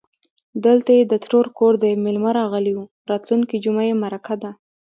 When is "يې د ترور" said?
0.97-1.47